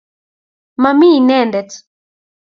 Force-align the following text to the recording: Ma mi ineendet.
Ma 0.81 0.89
mi 0.99 1.07
ineendet. 1.17 1.71